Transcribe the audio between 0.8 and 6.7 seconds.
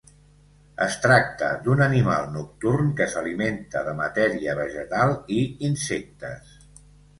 Es tracta d'un animal nocturn que s'alimenta de matèria vegetal i insectes.